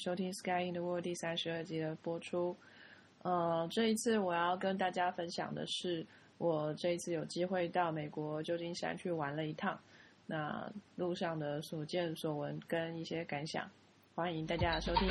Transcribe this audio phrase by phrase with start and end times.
[0.00, 2.56] 收听《Sky in the World》第三十二集的播出。
[3.20, 6.06] 呃，这一次我要跟大家分享的是，
[6.38, 9.78] 我这一次有机会到美国旧金山去玩了一趟，
[10.24, 13.70] 那路上的所见所闻跟一些感想，
[14.14, 15.06] 欢迎大家收听。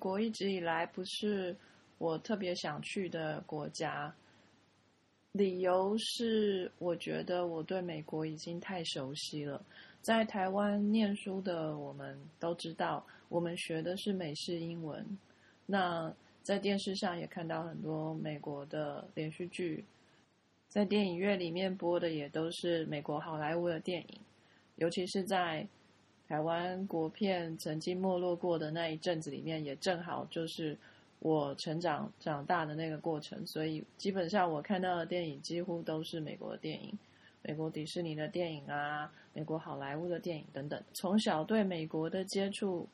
[0.00, 1.54] 国一直以来不是
[1.98, 4.12] 我特别想去的国家，
[5.32, 9.62] 理由是我觉得我对美国已经太熟悉了。
[10.00, 15.06] 在台湾念书的我们都知道，我们学的是美式英文。
[15.66, 19.84] 那在电视上也看到很多美国的连续剧，
[20.68, 24.18] 在电影院里面播的也都是美国好莱坞的电影，
[24.76, 25.68] 尤其是在。
[26.30, 30.78] 台湾国片曾经没落过的那一阵子里面，也正好就是
[31.18, 36.96] 我成长长大的那个过程，所以基本上我看到的电影几乎都是美国的电影，
[37.42, 40.80] 美国迪士尼的电影啊，美国好莱坞的电影等等。
[40.94, 42.86] 从小对美国的接触，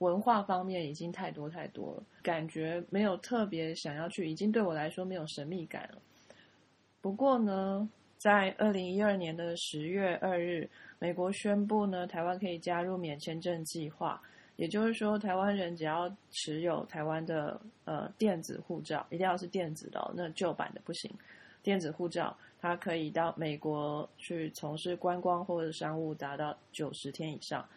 [0.00, 6.02] 文化方面已经太多太多了，感觉没有特别想要去，已经对我来说没有神秘感了。
[7.00, 10.68] 不过呢，在二零一二年的十月二日。
[11.00, 14.18] 美国宣布呢，台湾可以加入免签证计划，
[14.56, 21.10] 也就是说，台湾人只要持有台湾的呃电子护照，一定要是电子的，那旧版的不行。
[21.62, 27.68] 电子护照，它可以到美国去从事观光或者商务，达到九十天以上，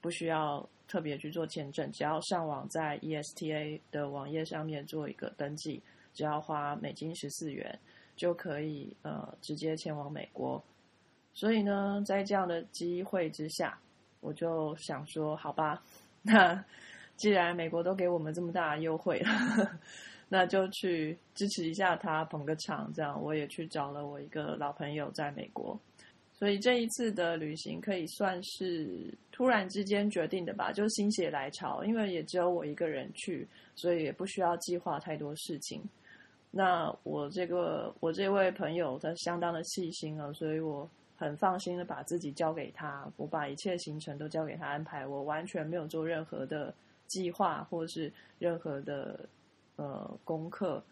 [0.00, 5.80] 不需要特别去做签证，只要上网在 ESTA 的网页上面做一个登记，
[6.12, 7.78] 只要花美金十四元，
[8.16, 10.62] 就可以呃直接前往美国。
[11.34, 13.78] 所以呢，在这样的机会之下，
[14.20, 15.82] 我就想说，好吧，
[16.20, 16.62] 那
[17.16, 19.80] 既然美国都给我们这么大优惠了，
[20.28, 22.92] 那就去支持一下他，捧个场。
[22.92, 25.78] 这样，我也去找了我一个老朋友在美国，
[26.34, 35.82] 所以这一次的旅行可以算是突然之间决定的吧，就心血来潮，因为也只有我一个人去，所以也不需要计划太多事情。
[36.52, 40.88] 那我这个我这位朋友他相当的细心啊，所以我。
[41.14, 46.74] 很放心的把自己交给他，我把一切行程都交给他安排，我完全没有做任何的
[47.06, 49.20] 计划或是任何的
[49.76, 50.82] 呃功课。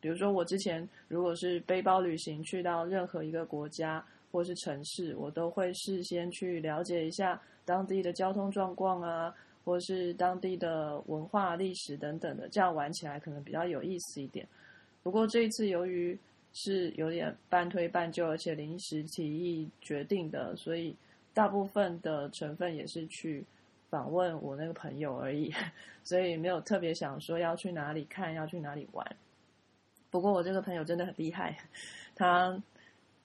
[0.00, 4.02] 比如说，我之前如果是背包旅行去到任何一个国家
[4.32, 14.48] 或是城市，我都会事先去了解一下当地的交通状况啊，或是当地的文化历史等等的，这样玩起来可能比较有意思一点。
[15.06, 16.18] 不过这一次由于
[16.52, 20.96] 是有点半推半就，而且临时起意决定的，所以
[21.32, 23.44] 大部分的成分也是去
[23.88, 25.54] 访问我那个朋友而已，
[26.02, 29.16] 所以没有特别想说要去哪里看，要去哪里玩。
[30.10, 31.56] 不过我这个朋友真的很厉害，
[32.16, 32.60] 他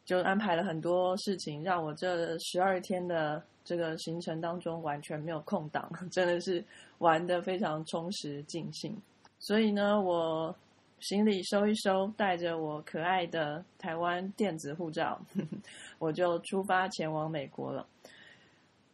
[0.05, 6.63] 就安排了很多事情，让我这十二天的这个行程当中完全没有空档，真的是
[6.99, 8.95] 玩的非常充实尽兴。
[9.39, 10.55] 所以呢，我。
[11.01, 15.19] 行李收一收，带着我可爱的台湾电子护照，
[15.99, 17.85] 我就出发前往美国了。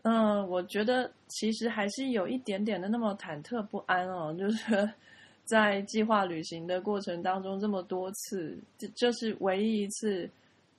[0.03, 4.89] 嗯，我觉得其实还是有一点点的那么忐忑不安哦，就是
[5.43, 10.29] 在计划旅行的过程当中，这么多次，这这是唯一一次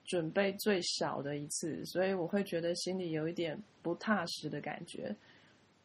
[0.07, 5.15] 准备最少的一次，所以我会觉得心里有一点不踏实的感觉。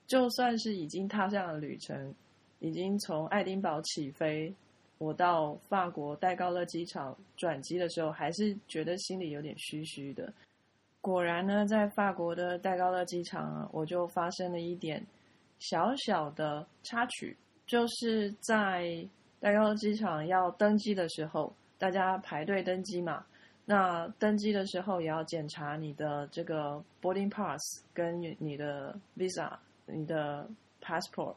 [0.08, 2.16] 就算是已经踏上了旅程，
[2.60, 4.54] 已经从爱丁堡起飞。
[5.04, 10.32] 我到法国戴高乐机场转机的时候，还是觉得心里有点虚虚的。
[11.02, 15.06] 果然呢，在法国的戴高乐机场啊，我就发生了一点
[15.60, 17.36] 小小的插曲，
[17.68, 19.06] 就是在
[19.42, 23.26] 戴高乐机场要登机的时候，大家排队登机嘛。
[23.66, 27.62] 那登机的时候也要检查你的这个 boarding pass
[27.94, 29.52] 跟你的 visa、
[29.86, 30.50] 你的
[30.82, 31.36] passport。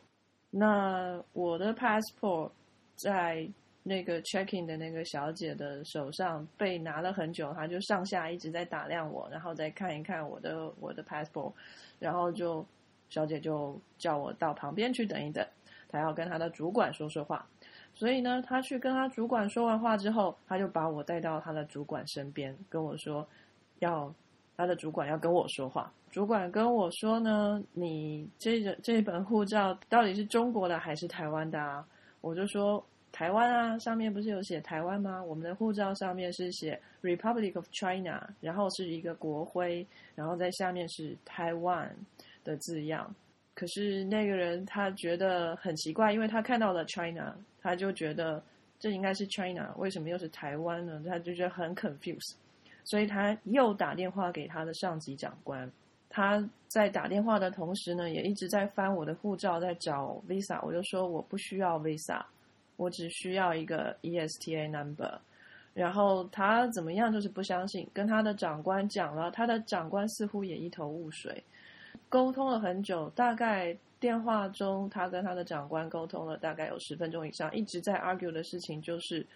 [0.50, 2.52] 那我的 passport。
[2.96, 3.48] 在
[3.82, 11.52] 那个 checking 的那个小姐的手上被拿了很久，她就上下一直在打量我，然后再看一看我的我的 passport，
[12.00, 12.66] 然后就
[13.08, 15.46] 小姐就叫我到旁边去等一等，
[15.88, 17.46] 她要跟她的主管说说话。
[17.94, 23.24] 所以呢，她去跟她主管说完话之后，她就把我带到她的主管身边，跟我说
[23.78, 24.12] 要
[24.56, 25.92] 她的主管要跟我说话。
[26.10, 31.86] 主管跟我说呢，你这个这本护照到底是中国的还是台湾的啊？
[32.26, 35.22] 我就说台湾啊，上面不是有写台湾吗？
[35.22, 39.86] 我们的护照上面是写 Republic of China，然后是一个国徽，
[40.16, 41.94] 然后在下面是台湾
[42.42, 43.14] 的字样。
[43.54, 47.32] 可是那个人他觉得很奇怪，因为他看到了 China，
[47.62, 48.42] 他就觉得
[48.80, 51.00] 这应该是 China，为什么又是台湾呢？
[51.06, 52.34] 他就觉得很 confused，
[52.82, 55.70] 所以他又打电话给他的上级长官。
[56.08, 60.58] 他在打电话的同时呢，也一直在翻我的护照，在找 visa。
[60.64, 62.22] 我就说我不需要 visa，
[62.76, 65.18] 我只需要一个 ESTA number。
[65.74, 71.44] 然后他怎么样，就是不相信，跟他的长官讲了，他的长官似乎也一头雾水。
[72.08, 79.26] 沟通了很久，大概电话中他跟他的长官沟通了大概有十分钟以上，一直在 argue 的事情就是，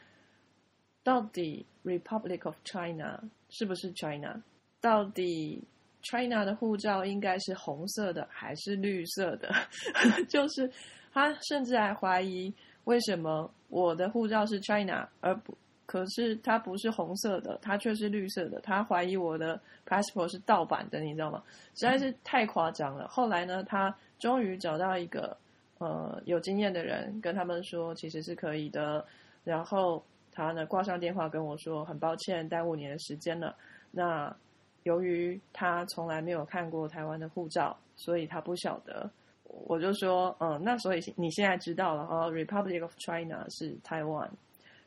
[1.02, 4.42] 到底 Republic of China 是不是 China？
[4.80, 5.62] 到底
[6.02, 9.52] China 的护照应该是红色的还是绿色的？
[10.28, 10.70] 就是
[11.12, 12.52] 他甚至还怀疑
[12.84, 15.56] 为什么我的护照是 China 而不。
[15.86, 18.60] 可是它不是红色的，它却是绿色的。
[18.60, 21.42] 他怀疑我的 passport 是盗版的，你知道吗？
[21.74, 23.08] 实在是太夸张了。
[23.08, 25.36] 后来呢，他终于找到一个
[25.78, 29.04] 呃有经验的人，跟他们说其实是可以的。
[29.42, 30.00] 然后
[30.30, 33.56] 他呢挂上电话跟我说，很抱歉耽误你的时间了。
[33.90, 34.32] 那
[34.84, 39.10] 由于他从来没有看过台湾的护照，所以他不晓得。
[39.44, 44.30] 我就说，嗯，那所以你现在知道了哦，Republic of China 是台湾。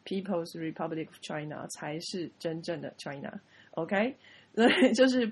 [0.05, 4.15] People's Republic of China 才是真正的 China，OK？
[4.53, 5.31] 所以就是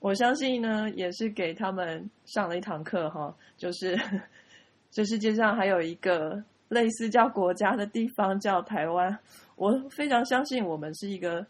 [0.00, 3.34] 我相信呢，也是给他们上了一堂课哈。
[3.56, 3.98] 就是
[4.90, 9.18] 这世界上还有一个类似叫国家的地方叫台湾，
[9.56, 11.46] 我非常相信我们是一个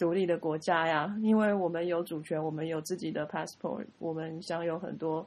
[0.00, 5.24] 独立的国家呀，因为我们有主权，我们有自己的 passport，我们享有很多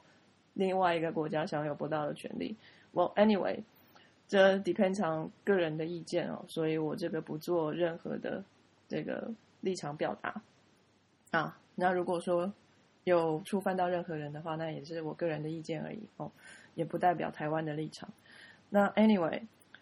[0.56, 2.58] 另外一个国家享有不到的权利。
[2.92, 3.62] Well, anyway.
[4.26, 8.44] 这 depend on 个人的意见哦，所以我这个不做任何的
[8.88, 9.30] 这个
[9.62, 10.42] 立场表达
[11.30, 11.60] 啊。
[11.76, 12.52] 那如果说
[13.04, 16.32] 有触犯到任何人的话，那也是我个人的意见而已哦，
[16.74, 18.10] 也不代表台湾的立场。
[18.70, 19.40] 那 anyway，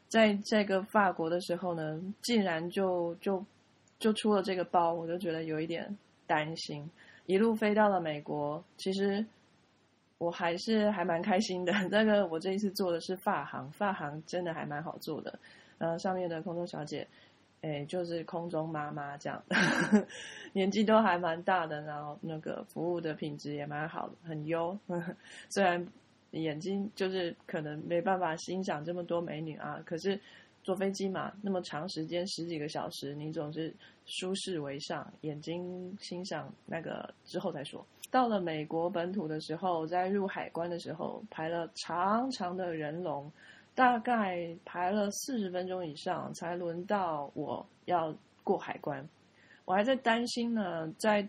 [0.10, 3.46] 在这个法国的时候呢，竟然就就
[4.02, 6.90] 就出了这个包，我就觉得有一点担心。
[7.26, 9.26] 一路飞到了美国，其实。
[10.22, 11.74] 我还是还蛮开心的。
[11.90, 15.40] 那个我这一次做的是发行，发行真的还蛮好做的。
[15.80, 17.08] 然后，上面的空中小姐，
[17.62, 19.44] 哎，就是空中妈妈这样，
[20.54, 24.78] 年纪都还蛮大的，然后那个服务的品质也蛮好，很优。
[25.50, 25.84] 虽然
[26.30, 30.20] 眼睛就是可能没办法欣赏这么多美女啊，可是。
[30.64, 33.74] 坐飞机嘛，那么长时间十几个小时，你总是
[34.06, 37.86] 舒适为上，眼睛欣赏那个之后再说。
[38.10, 43.32] 到了美国本土的时候，在入海关的时候排了长长的人龙，
[43.74, 49.08] 大概排了四十分钟以上才轮到我要过海关。
[49.66, 51.28] 我还在担心呢，在。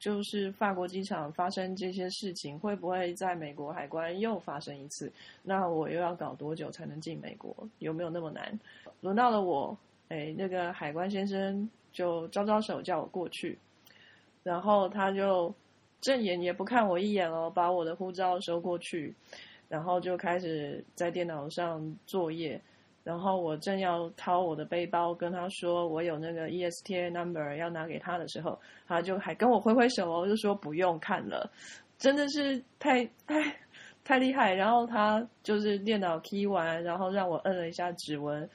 [0.00, 5.12] 就是法国机场发生这些事情，会不会在美国海关又发生一次？
[5.42, 7.54] 那我又要搞多久才能进美国？
[7.80, 8.58] 有没有那么难？
[9.02, 9.76] 轮到了我，
[10.08, 13.58] 哎，那个海关先生就招招手叫我过去，
[14.42, 15.54] 然后他就
[16.00, 19.14] 正眼也不看我一眼哦，把我的护照收过去，
[19.68, 22.58] 然后就开始在电脑上作业。
[23.02, 31.50] 然后我正要掏我的背包，跟他说我有那个 ESTA number 要拿给他的时候，他就还跟我挥挥手哦，就说不用看了，
[31.98, 33.56] 真的是太太
[34.04, 34.52] 太厉害。
[34.52, 38.48] 然后他就是电脑 key 完，然后让我摁了一下指纹，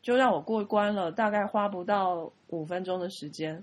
[0.00, 3.62] 就让我过关了，大概花不到五分钟的时间。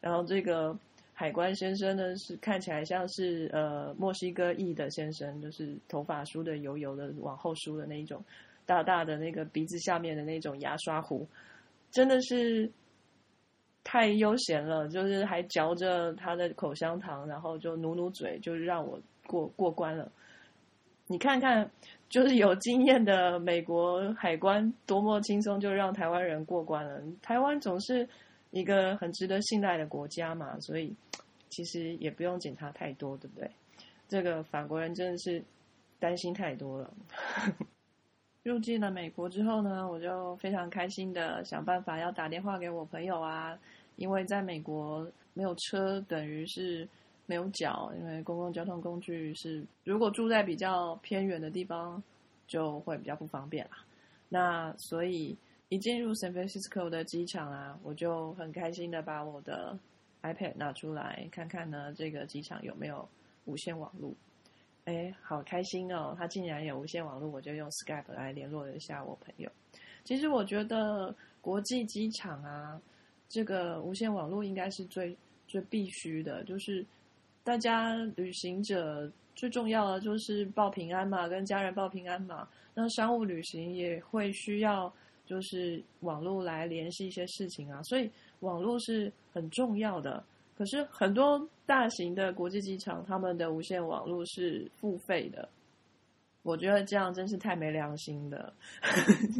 [0.00, 0.76] 然后这个
[1.14, 8.20] 海关先生呢，是看起来像是呃墨西哥裔的先生，就是头发梳的油油的，往后梳的那一种。
[8.72, 11.28] 大大的那个鼻子下面的那种牙刷壶，
[11.90, 12.70] 真的是
[13.84, 14.88] 太悠闲了。
[14.88, 20.10] 就是还嚼着他的口香糖，然后就努努嘴，就让我过过关了。
[21.06, 21.70] 你看看，
[22.08, 27.02] 就是有经验的美国海关多么轻松就让台湾人过关了。
[27.20, 28.08] 台湾总是
[28.52, 30.94] 一个很值得信赖的国家嘛，所以
[31.50, 33.50] 其实也不用检查太多，对不对？
[34.08, 35.44] 这个法国人真的是
[35.98, 36.94] 担心太多了。
[38.42, 43.56] 入境了美国之后呢，我就非常开心的想办法要打电话给我朋友啊，
[43.96, 46.88] 因为在美国没有车等于是
[47.26, 52.02] 没有脚，因为公共交通工具是如果住在比较偏远的地方
[52.48, 53.78] 就会比较不方便啦。
[54.28, 55.36] 那所以
[55.68, 59.78] 一进入 San Francisco 的机场啊，我就很开心的把我的
[60.22, 63.08] iPad 拿出来看看呢，这个机场有没有
[63.44, 64.12] 无线网络。
[64.84, 66.12] 哎，好开心哦！
[66.18, 69.48] 他竟然有无线网络，我就用 Skype 来联络了一下我朋友。
[70.04, 72.80] 其实我觉得国际机场啊，
[73.28, 76.42] 这个无线网络应该是最最必须的。
[76.42, 76.84] 就是
[77.44, 82.48] 大家旅行者最重要的就是报平安嘛，跟家人报平安嘛。
[82.74, 84.92] 那商务旅行也会需要
[85.24, 88.10] 就是网络来联系一些事情啊，所以
[88.40, 90.24] 网络是很重要的。
[90.56, 95.48] 可是很多大型的国际机场，他们的无线网络是付费的，
[96.42, 98.52] 我觉得这样真是太没良心了。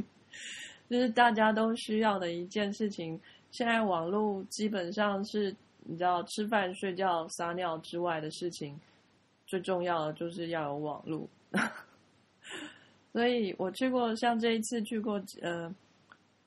[0.90, 5.54] 就是大家都需要的一件事情，现在网络基本上是。
[5.84, 8.78] 你知道吃饭、睡觉、撒尿之外的事情，
[9.48, 11.28] 最重要的就是要有网络。
[13.12, 15.74] 所以我去过，像这一次去过，呃，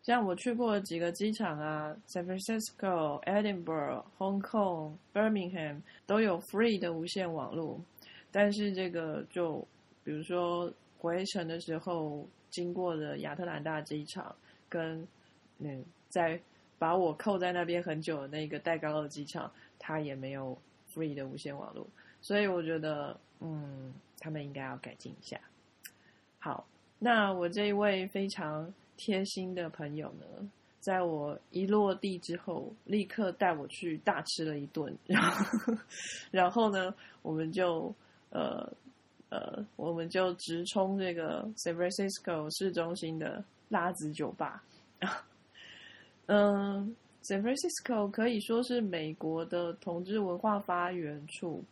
[0.06, 7.82] 像我去过几个机场啊，San Francisco、Edinburgh、Hong Kong、Birmingham 都有 free 的无线网络。
[8.32, 9.68] 但是这个就
[10.04, 14.36] 比如说回程的时候经过的亚特兰大机场，
[14.70, 15.08] 跟
[15.58, 16.40] 嗯在。
[16.78, 20.56] 把我扣在那边很久的那个戴高乐机场，它也没有
[20.94, 21.88] free 的无线网络，
[22.22, 25.40] 所以我觉得，嗯，他们应该要改进一下。
[26.38, 26.68] 好，
[27.00, 30.26] 那我这一位非常贴心的朋友呢，
[30.80, 35.74] 在我一落地之后，立刻带我去大吃了一顿， 然后，
[36.32, 37.94] 然后呢，我们就，
[38.30, 38.72] 呃，
[39.30, 44.64] 呃，我们就直冲这个 San Francisco 市中心的拉子酒吧。
[46.28, 51.64] 嗯，San Francisco 可以说是美国的同志文化发源处，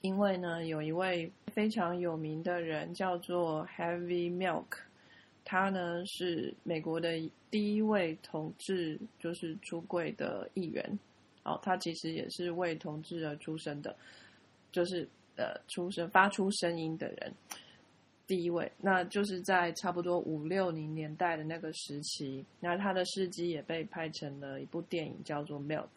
[0.00, 4.66] 因为呢，有一位非常有名的人叫做 Heavy Milk，
[5.44, 7.10] 他呢是美国的
[7.50, 10.98] 第一位同志就是出柜的议员，
[11.44, 13.94] 哦，他其实也是为同志而出生的，
[14.72, 17.32] 就是呃出生发出声音的人。
[18.26, 25.88] 第一位，那就是在差不多五六零年代的那个时期，那他的事迹也被拍成了一部电影，叫做《Milk》，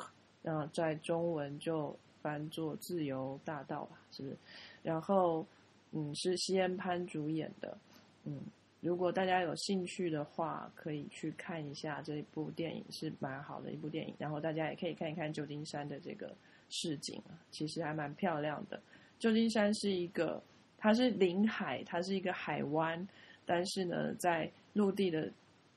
[0.42, 4.38] 那在中文就翻作《自由大道》吧，是不是？
[4.84, 5.48] 然后，
[5.94, 7.78] 嗯，是西恩潘主演的，
[8.26, 8.42] 嗯，
[8.82, 14.14] 如果大家有兴趣的话，可以去看一下这部电影，是蛮好的一部电影。
[14.18, 16.36] 然后大家也可以看一看旧金山的这个
[16.70, 18.82] 市景，其实还蛮漂亮的。
[19.20, 20.42] 旧金山是一个。
[20.80, 23.06] 它是临海，它是一个海湾，
[23.48, 25.28] 但是呢，在陆地的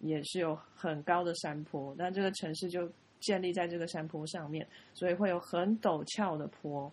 [0.00, 1.94] 也是有很高的山坡。
[1.96, 2.86] 那这个城市就
[3.18, 6.92] 建立在这个山坡上面，所以会有很陡峭的坡。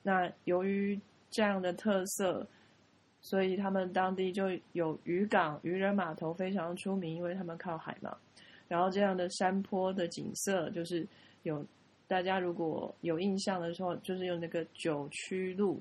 [0.00, 2.46] 那由于这样的特色，
[3.20, 8.16] 所以他们当地就有渔港、渔人码头非常出名，因为他们靠海嘛。
[8.68, 11.06] 然后这样的山坡的景色，就是
[11.42, 11.64] 有
[12.06, 15.80] 大家如果有印象的时候，就是用那个九曲路。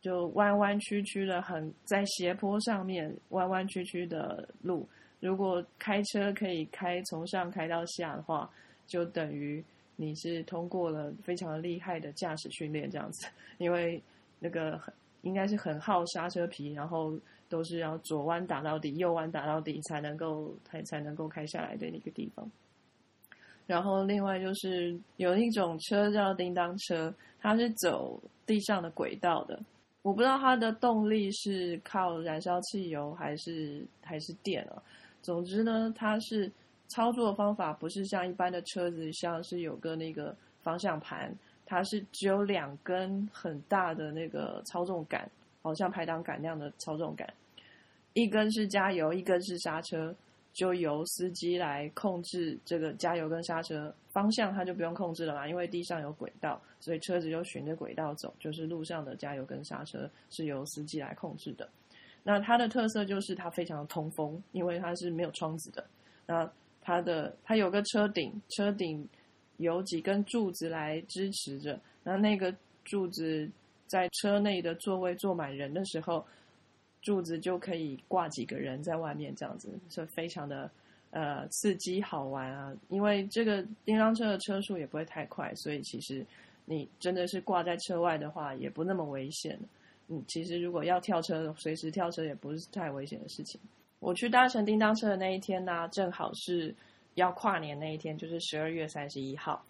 [0.00, 4.84] 就弯弯曲曲的，很在斜坡上面弯弯曲曲的路。
[5.20, 8.50] 如果开车可以开从上开到下的话，
[8.84, 9.62] 就等于
[9.94, 13.28] 你是通过了非常厉害的驾驶训练这样子。
[13.58, 14.02] 因为
[14.40, 14.76] 那个
[15.22, 22.48] 应该是很耗刹车皮，然后都是要左弯打到底，右弯打到底才能够才才能够开下来的那个地方。
[23.66, 29.58] 然后另外就是有一种车叫叮当车，它是走地上的轨道的。
[30.02, 34.82] 我不知道它的动力是靠燃烧汽油还是还是电啊。
[35.22, 36.50] 总之呢，它是
[36.88, 41.32] 操作方法不是像一般的车子，像是有个那个方向盘，
[41.72, 45.26] 它是只有两根很大的那个操纵杆，
[45.62, 47.26] 好像排挡杆那样的操纵杆，
[48.12, 50.14] 一根是加油，一根是刹车。
[50.52, 61.66] 就由司机来控制这个加油跟刹车方向，他就不用控制了嘛，因为地上有轨道，所以车子就循着轨道走，就是路上的加油跟刹车是由司机来控制的。
[62.22, 65.82] 那它的特色就是它非常通风，因为它是没有窗子的。
[66.26, 66.46] 那
[66.82, 69.08] 它的它有个车顶，车顶
[69.62, 72.54] 有几根柱子来支持着，那那个
[72.84, 73.48] 柱子
[73.86, 76.22] 在车内的座位坐满人的时候。
[77.04, 80.70] 柱子就可以挂几个人在外面，这样子是非常的
[81.10, 82.72] 呃刺激好玩啊！
[82.90, 86.24] 因为这个叮当车的车速也不会太快，所以其实
[86.64, 89.58] 你真的是挂在车外的话，也不那么危险。
[90.06, 93.60] 嗯，其实如果要跳车，随时跳车也不是太危险的事情。
[93.98, 96.72] 我去搭乘叮当车的那一天呢，正好是
[97.14, 99.62] 要跨年那一天，就是十二月三十一号。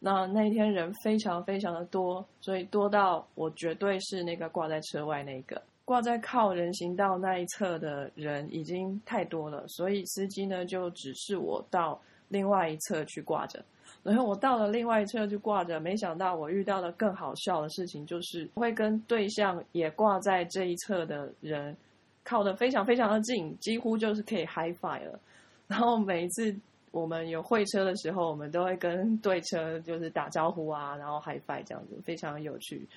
[0.00, 5.60] 那那一天人非常非常的多，所以多到我绝对是那个挂在车外那个。
[5.84, 13.64] 挂在靠人行道那一侧的人已经太多了，所以司机呢就指示我到另外一侧去挂着。
[14.02, 21.74] 然后我到了另外一侧就挂着，没想到我遇到了更好笑的事情，就是会跟对象也挂在这一侧的人
[22.22, 25.18] 靠得非常非常的近，几乎就是可以 high five 了。
[25.66, 26.54] 然后每一次
[26.90, 32.88] 我们有会车的时候，我们都会跟对车就是打招呼啊，然后 high five 这样子，非常有趣。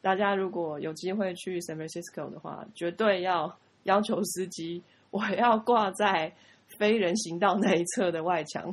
[0.00, 6.32] 大家如果有机会去 San Francisco 的话，绝对要要求司机，我要挂在
[6.78, 8.72] 非人行道那一侧的外墙，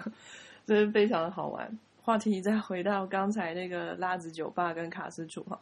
[0.64, 1.78] 这是非常的好玩。
[2.02, 5.60] 话题再回到刚才那个拉子酒吧跟卡斯楚哈。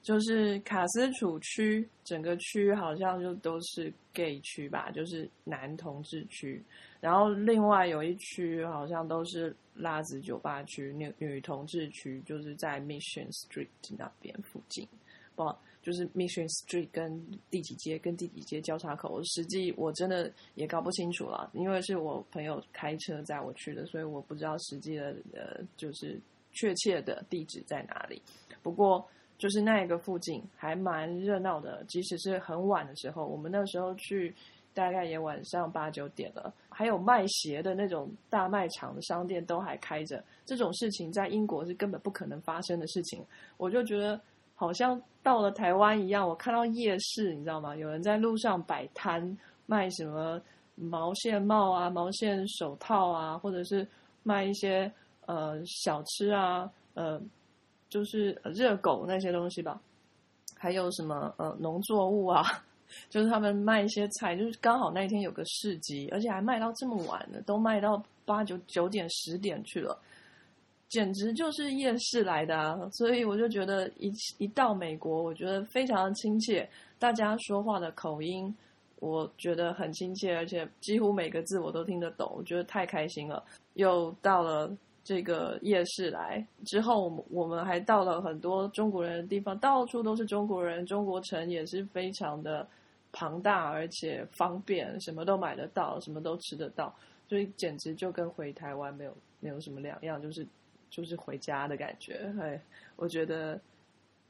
[0.00, 6.62] 就是卡斯楚区整个区好像就都是 gay 区吧，就是男同志区。
[7.00, 14.88] 然后另外有一区好像都是拉子酒吧区、女女同志区，就是在 Mission Street 那边附近。
[15.36, 26.18] 不，就是 Mission Street 跟第几街跟第几街交叉口，实际我真的也搞不清楚了，因为是我朋友开车载我去的，所以我不知道实际的呃，就是
[26.52, 28.22] 确切的地址在哪里。
[28.62, 29.06] 不过。
[29.38, 34.34] 就是那一个附近还蛮热闹的，即使是很晚的时候，我们那时候去，
[34.74, 40.22] 大概也晚上八九点了，还有卖鞋的那种大卖场的商店都还开着。
[40.44, 43.24] 这种事情在英国是根本不可能发生的事情，
[43.56, 44.20] 我就觉得
[44.56, 46.28] 好像到了台湾一样。
[46.28, 47.76] 我看到夜市，你知道吗？
[47.76, 50.42] 有人在路上摆摊卖什么
[50.74, 53.86] 毛线帽啊、毛线手套啊，或者是
[54.24, 54.92] 卖一些
[55.26, 57.22] 呃小吃啊，呃。
[57.88, 59.80] 就是热狗那些东西吧，
[60.56, 62.44] 还有什么呃农作物啊，
[63.08, 69.98] 就是他们卖一些菜，就是刚好那一天有个市集，而且还卖到这么晚的，都卖到八九九点十点去了，
[70.88, 72.78] 简直就是夜市来的啊！
[72.92, 76.68] 所以我就觉得一一到美国，我觉得非常亲切，
[76.98, 78.54] 大家说话的口音，
[79.00, 83.42] 我觉得很亲切，而且几乎每个字我都听得懂，我觉得太开心了。
[83.74, 84.70] 又到了。
[85.08, 90.84] 这个夜市来之后，我们我们还到了很多中国人的地方，到处都是中国人。
[90.84, 92.68] 中国城也是非常的
[93.10, 96.94] 庞大，而且方便，什么都买得到，什么都吃得到，
[97.26, 100.46] 所以简直就跟回台湾没有没有什么两样，就是
[100.90, 102.30] 就是回家的感觉。
[102.38, 102.60] 哎，
[102.96, 103.58] 我觉得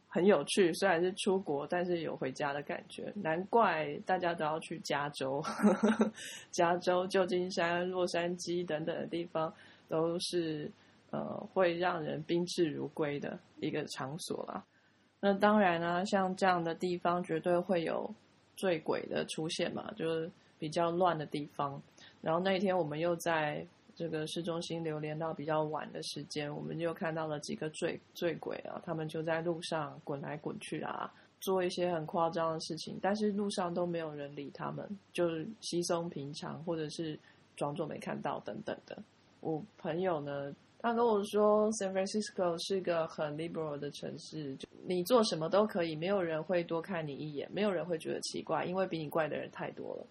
[0.07, 3.13] 很有趣，虽然是出国，但是有回家的感觉。
[3.17, 5.43] 难怪大家都要去加州、
[6.53, 9.53] 加州、旧金山、洛杉矶等等的地方。
[9.89, 10.71] 都是
[11.11, 14.65] 呃会让人宾至如归的一个场所啦。
[15.21, 18.09] 那当然呢，像这样的地方绝对会有
[18.57, 21.81] 醉鬼的出现嘛，就是比较乱的地方。
[22.21, 37.19] 然后那一天我们又在这个市中心流连到比较晚的时间，我们就看到了几个醉醉鬼啊，他们就在路上滚来滚去啊，做一些很夸张的事情，但是路上都没有人理他们，就是稀松平常，或者是
[37.57, 38.97] 装作没看到等等的。
[39.41, 50.07] 我朋友呢，他跟我说，San Francisco 是个很 liberal 的城市，你做什么都可以，没有人会多看你一眼，没有人会觉得奇怪，因为比你怪的人太多了。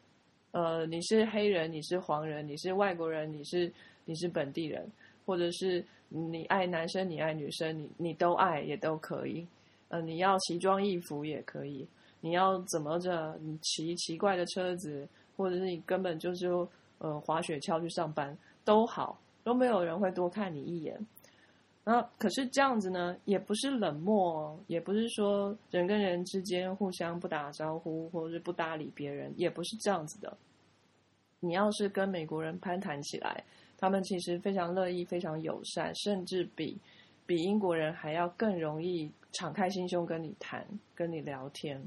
[0.51, 3.71] 呃，你是黑人，你是黄人，你是外国人，你是
[4.05, 4.89] 你是本地人，
[5.25, 9.45] 或者是你爱男生，你爱女生，你你都爱也都可以。
[9.89, 11.85] 呃，你要奇装异服也可以，
[12.21, 16.47] 你要怎么着，你骑奇怪的车子，或者是你根本就是
[16.97, 18.35] 呃滑雪橇去上班。
[18.67, 20.99] 都好，都没有人会多看你一眼。
[21.85, 30.37] 那可是这样子呢，也不是冷漠，也不是说人跟人之间互相不打招呼，或者是不搭理别人，也不是这样子的。
[31.39, 33.41] 你要是跟美国人攀谈起来，
[33.77, 36.77] 他们其实非常乐意，非常友善，甚至比
[37.25, 41.81] 比英国人还要更容易敞开心胸跟你谈，跟你聊天。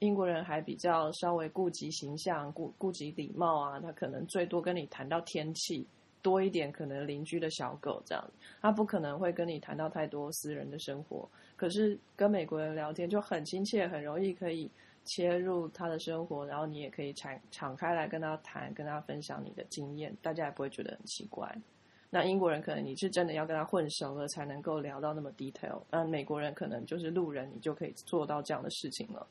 [0.00, 5.86] 英国人还比较稍微顾及形象，顾顾及礼貌啊，他可能最多跟你谈到天气。
[6.26, 11.28] 多一点可能邻居的小狗这样，他不可能会跟你谈到太多私人的生活。
[11.54, 14.68] 可是跟美国人聊天就很亲切，很容易可以
[15.04, 21.48] 切入他的生活，然后你也可以敞敞开来跟他谈，跟他分享你的经验，大家也不会觉得很奇怪。
[22.10, 29.24] 那英国人可能你是真的要跟他混熟了才能够聊到那么 detail，那美国人可能就是路人，你就可以做到这样的事情了。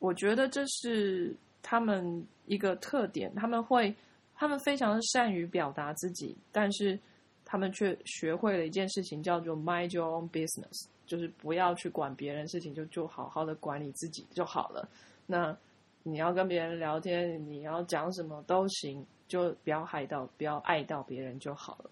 [0.00, 1.32] 我觉得这是
[1.62, 3.94] 他们一个特点，他们会。
[4.40, 6.98] 他们非常善于表达自己，但是
[7.44, 14.88] 他们却学会了一件事情，叫做 mind your own business，就是不要去管别人事情，就就好好的管理自己就好了。
[15.26, 15.54] 那
[16.02, 21.90] 你要跟别人聊天，你要讲什么都行，就不要害到，不要爱到别人就好了。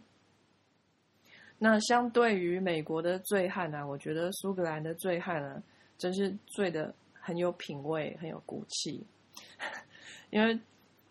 [1.59, 5.63] 那相对于美国的醉汉呢，我觉得苏格兰的醉汉呢，
[5.99, 9.07] 真是醉的很有品味，很有骨气，
[10.31, 10.59] 因为。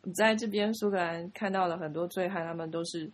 [0.07, 3.11] 你在这边苏格兰看到了很多醉汉，他们都是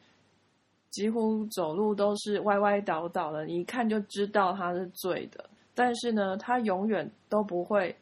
[0.91, 5.43] 几乎走路都是歪歪倒倒的，你一看就知道他是醉的。
[5.73, 7.95] 但是呢，他永远都不会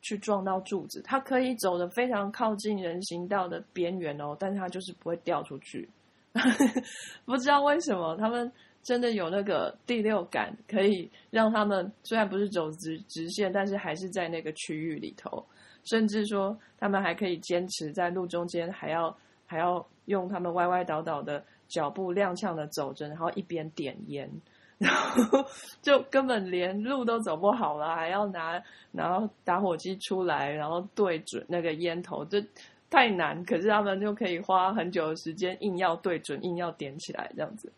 [0.00, 5.86] 去撞到柱子，他可以走的非常靠近人行道的边缘哦，但是他就是不会掉出去。
[7.26, 8.50] 不知道为什么他们
[8.82, 15.44] 真的有那个第六感，可以让他们虽然不是走直直线，但是还是在那个区域里头，
[15.84, 19.16] 甚至说他们还可以坚持在路中间，还要
[19.46, 24.30] 还要用他们歪歪倒倒的脚步踉跄的走着，然后一边点烟。
[24.76, 25.38] 然后
[25.80, 32.44] 就根本连路都走不好了，还要拿拿打火机出来，然后对准那个烟头，这
[32.90, 33.42] 太难。
[33.44, 37.72] 可是他们就可以花很久的时间，硬要对准，硬要点起来这样子。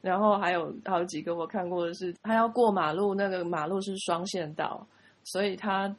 [0.00, 4.84] 然后还有好几个我看过的是，他要过马路，那个马路是双线道，
[5.24, 5.94] 所以他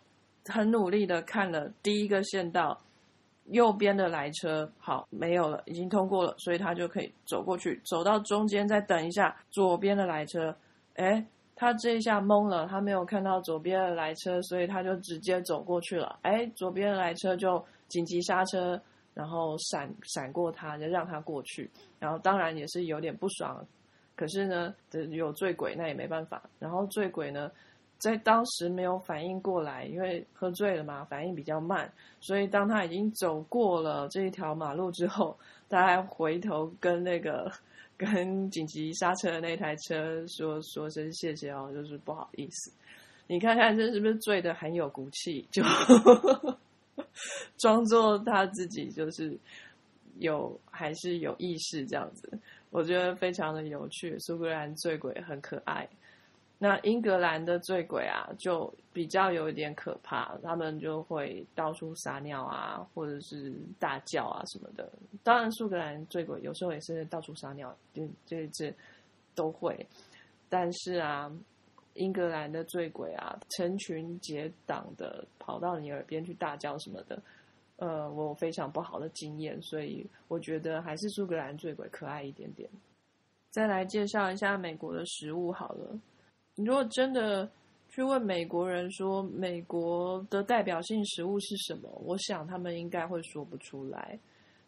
[0.46, 2.80] 很努力的看了第一个线道。
[3.48, 10.56] 右边的来车好没有了，已经通过了，所以他就可以走过去，走到中间再等一下左边的来车。
[10.94, 16.18] 哎，他这一下懵了，他没有看到左边的来车，所以他就直接走过去了。
[16.22, 18.80] 哎，左边的来车就紧急刹车，
[19.14, 21.70] 然后闪闪过他，就让他过去。
[22.00, 23.66] 然后当然也是有点不爽，
[24.16, 24.74] 可是呢，
[25.10, 26.42] 有醉鬼那也没办法。
[26.58, 27.52] 然后醉鬼呢？
[28.02, 35.38] 在当时没有反应过来，因为喝醉了嘛，反应比较慢，所以当他已经走过了这一条马路之后，
[35.70, 37.52] 他还回头跟那个
[37.96, 42.72] 跟紧急刹车的那台车说说声谢谢哦，就是不好意思。
[43.28, 45.62] 你看看这是不是醉的很有骨气，就
[47.60, 49.38] 装作他自己就是
[50.18, 52.28] 有还是有意识这样子，
[52.72, 54.18] 我觉得非常的有趣。
[54.20, 55.88] 苏格兰醉鬼很可爱。
[56.64, 64.88] 那英格兰的醉鬼啊，就比较有一点可怕，他们就会到处撒尿啊，或者是大叫啊什么的。
[65.24, 68.72] 当然，苏格兰醉鬼有时候也是到处撒尿，就这这
[69.34, 69.84] 都会。
[70.50, 71.32] 但是啊，
[71.96, 77.20] 英格兰的醉鬼啊，成群结党的跑到你耳边去大叫什么的，
[77.78, 82.70] 呃，我非常不好的经验，所以我觉得还是苏格兰醉鬼可爱一点点。
[83.50, 86.00] 再来介绍一下美国的食物好了。
[86.62, 87.50] 你如果真的
[87.90, 94.20] 去问美国人说美国的代表性食物是什么，我想他们应该会说不出来。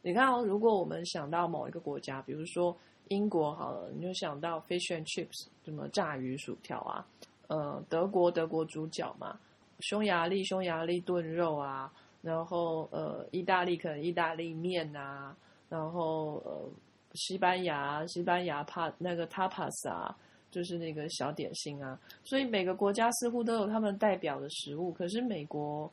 [0.01, 2.75] 你看，如果我们想到某一个国家，比如说
[3.09, 7.05] 英国好了，你就想到 fish and chips，什么炸鱼薯条啊，
[7.45, 9.39] 呃，德国德国猪脚嘛，
[9.81, 15.37] 匈牙利匈牙利炖肉啊，然后呃，意大利可能意大利面啊，
[15.69, 16.67] 然后呃，
[17.13, 20.17] 西班牙西班牙帕那个 tapas 啊。
[20.53, 24.91] 就是那个小点心啊，所以每个国家似乎都有他们代表的食物。
[24.91, 25.91] 可是美国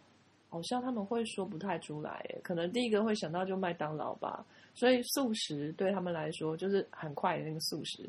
[0.50, 4.44] 好像他们会说不太出来，可能第一个会想到就麦当劳吧。
[4.74, 8.08] 所以素食对他们来说就是很快的那个素食，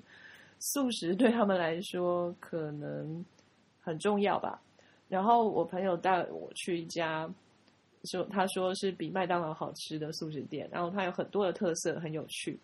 [0.60, 3.26] 素食对他们来说可能
[3.80, 4.62] 很重要吧。
[5.08, 7.30] 然后我朋友带我去一家，
[8.04, 12.60] 说他说是比麦当劳好吃的素食店，然后它有很多的特色，很有趣。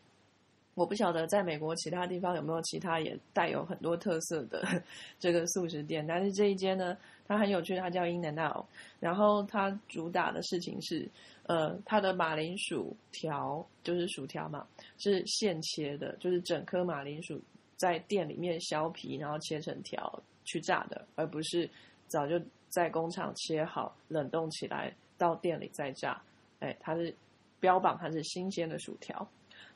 [0.77, 4.63] 我不晓得在美国其他地方有没有其他也带有很多特色的
[5.17, 6.95] 这个素食店，但是这一间呢，
[7.27, 8.63] 它很有趣，它叫 In and Out，
[8.99, 11.09] 然后它主打的事情是，
[11.47, 14.67] 呃，它的马铃薯条就是薯条嘛，
[14.99, 17.41] 是现切的，就是整颗马铃薯
[17.75, 21.67] 在店里面削皮，然后切成条去炸的，而不是
[22.07, 26.21] 早就在工厂切好冷冻起来到店里再炸。
[26.59, 27.11] 哎，它是
[27.59, 29.27] 标榜它是新鲜的薯条。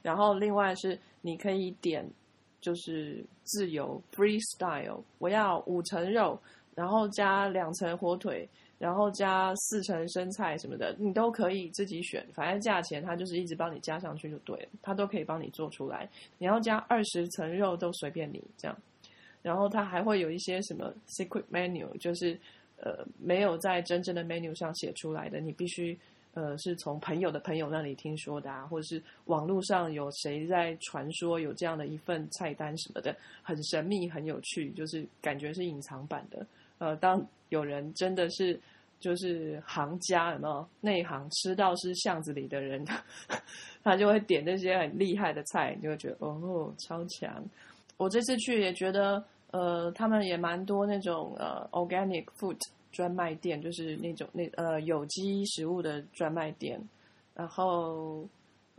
[0.01, 2.03] 然后另外是你可以点，
[2.59, 6.39] 就是自由 freestyle，我要五层肉，
[6.75, 8.47] 然后加两层火腿，
[8.79, 16.09] 然后加四层生菜什么的，你都可以自己选，反正价钱它就是一直帮你加上去就对了，它都可以帮你做出来。
[16.37, 18.77] 你要加二十层肉都随便你这样，
[19.41, 22.39] 然后它还会有一些什么 secret menu，就是
[22.77, 25.97] 呃没有在真正的 menu 上写出来的，你必须。
[26.33, 33.13] 呃，是从朋友的朋友那里听说的啊，或者是网络上有谁在传说有这样的一份菜单什么的，
[33.43, 36.45] 很神秘、很有趣，就是感觉是隐藏版的。
[36.77, 38.57] 呃，当有人真的是
[38.99, 42.85] 就是行家，有没有内行吃到是巷子里的人，
[43.83, 47.43] 他就会点那些很厉害的菜，就会觉得哦，超强。
[47.97, 52.57] 我这次去也觉得，呃，他们也蛮多那种呃 organic food。
[52.91, 56.79] 专卖店就是那种那呃有机食物的专卖店，
[57.33, 58.27] 然后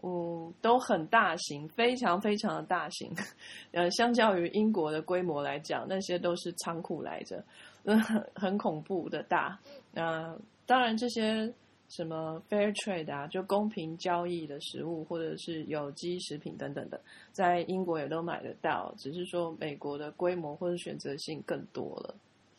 [0.02, 3.10] 嗯都很大型，非常非常的大型，
[3.72, 7.42] 呃相较于英国的规模来讲，那些都是仓库来着，
[7.84, 8.00] 很
[8.34, 9.58] 很恐怖的大。
[9.92, 11.52] 那当然这些
[11.88, 17.00] 什么 fair trade 啊，就公平交易的食物或者是有机食品等等的，
[17.32, 22.14] 在英国也都买得到，只是说美国的规模或者选择性更多了。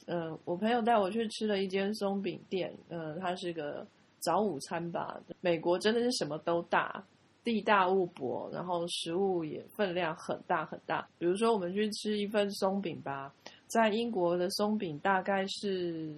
[0.05, 3.85] 嗯，我朋友带我去吃了一间松饼店，嗯，它是个
[4.19, 5.19] 早午餐吧。
[5.41, 7.03] 美国真的是什么都大，
[7.43, 11.07] 地大物博，然后食物也分量很大很大。
[11.17, 13.33] 比如说，我们去吃一份松饼吧，
[13.67, 16.13] 在英国的松饼大概是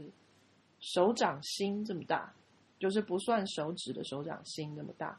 [0.79, 2.33] 手掌心这么大，
[2.79, 5.17] 就是不算手指的手掌心那么大。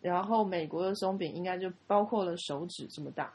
[0.00, 3.32] 然后美国的松饼应该就包括了手指这么大，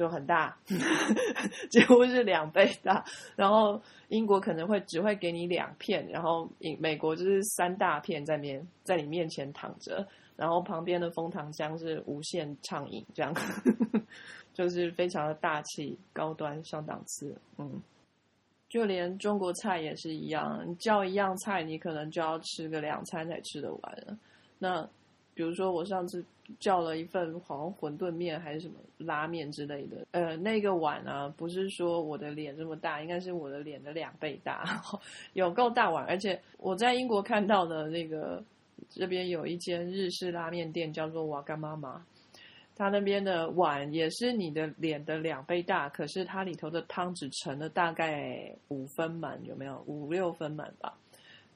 [0.00, 0.56] 就很大，
[1.70, 3.04] 几乎是两倍大。
[3.36, 10.06] 然后英国可能会只会给你两片，然后英美国就是三大片在面在你面前躺着。
[10.36, 13.30] 然后旁边的枫糖浆是无限畅饮，这样
[14.54, 17.38] 就是非常的大气、高端、上档次。
[17.58, 17.78] 嗯，
[18.66, 24.18] 就连中国菜也是一样，你叫一样菜，你可能就要吃个两餐才吃得完。
[24.58, 24.88] 那
[25.34, 26.24] 比如说我上次
[26.58, 34.82] 叫了一份好像馄饨面还是什么拉面之类的，呃，那个碗啊，不是说我的脸这么大，应该是我的脸的两倍大，
[35.34, 36.04] 有够大碗。
[36.06, 38.42] 而且我在英国看到的那个。
[38.88, 42.04] 这边有一间日式拉面店，叫做瓦干妈妈。
[42.74, 50.96] 他那边的碗也是你的脸的两倍大，可是它里头的汤只盛了大概五分满，有没有五六分满吧？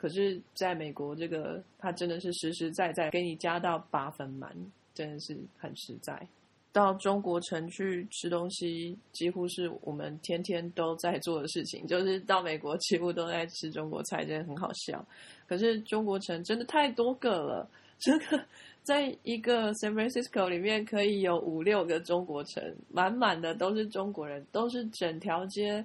[0.05, 4.55] 可是在美国，这个它真的是实实在在给你加到八分满，
[4.93, 6.29] 真的是很实在。
[6.73, 11.87] 到中国城去吃东西，几乎是我们天天都在做的事情。
[11.87, 15.03] 就是到美国，几乎都在吃中国菜，真的很好笑。
[15.47, 18.45] 可是中国城真的太多个了，这个
[18.85, 25.83] 在一个 San Francisco 里面可以有五六个中国城，满满的都是中国人，都是整条街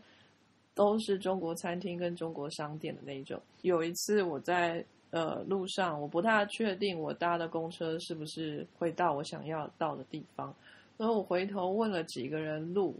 [0.79, 3.37] 都是中国餐厅跟中国商店的那种。
[3.63, 10.55] 有一次我在呃路上，我不太确定我搭的公车是不是会到我想要到的地方。
[10.95, 12.95] 然后我回头问了几个人路，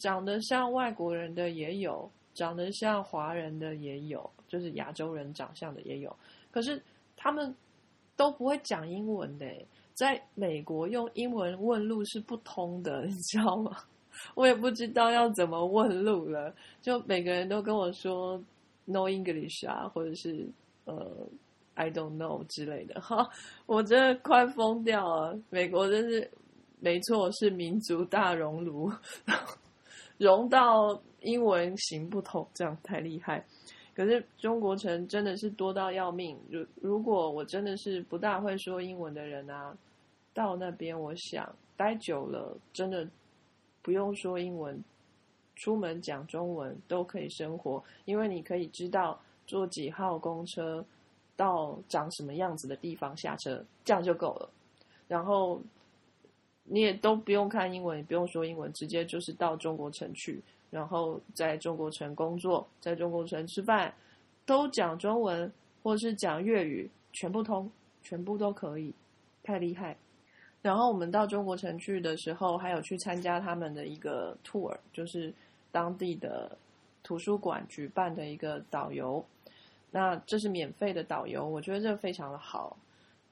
[0.00, 6.14] 长得像外国人的也有，长得像华人的也有，就是亚洲人长相的也有。
[6.50, 6.78] 可是
[7.16, 7.56] 他们
[8.16, 9.50] 都不会讲英文的，
[9.94, 13.78] 在美国用英文问路是不通的，你知道吗？
[14.34, 16.54] 我也不知道要怎么问路了。
[16.80, 18.42] 就每个人都跟我说
[18.84, 20.48] “No English” 啊，或者是
[20.84, 21.26] 呃
[21.74, 23.00] “I don't know” 之类的。
[23.00, 23.28] 哈，
[23.66, 25.38] 我真的快疯掉了。
[25.50, 26.30] 美国真是。
[26.84, 28.90] 没错，是民族大熔炉，
[30.18, 33.46] 融到英文行不通，这样太厉害。
[33.94, 36.36] 可是中国城真的是多到要命。
[36.50, 39.72] 如如果我真的是不大会说英文的人啊，
[40.34, 43.08] 到那边我想待久了，真的
[43.82, 44.82] 不用说英文，
[45.56, 50.84] 出门讲中文都可以生活，因为你可以知道坐几号公车
[51.36, 54.48] 到长什么样子的地方下车，这样就够了。
[55.06, 55.60] 然后。
[56.64, 60.40] 你也都不用看英文，也不用说英文，直接就是到中国城去，
[60.70, 63.92] 然后在中国城工作，在中国城吃饭，
[64.46, 67.68] 都讲中文或是讲粤语，全部通，
[68.04, 68.94] 全部都可以，
[69.42, 69.96] 太厉害。
[70.62, 75.30] 然后我们到中国城去的时候，还有去参加他们的一个 tour，就是
[75.70, 76.56] 当地的
[77.02, 79.22] 图书馆举办的一个导游，
[79.90, 82.76] 那这是免费的导游，我觉得这非常的好。